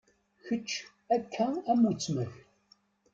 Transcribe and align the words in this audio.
Kečč 0.45 0.69
akka 1.15 1.47
am 1.71 1.81
uttma-k. 1.91 2.33